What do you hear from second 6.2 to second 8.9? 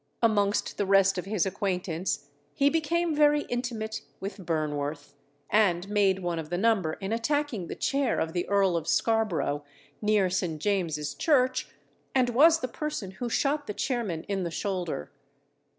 one of the number in attacking the chair of the Earl of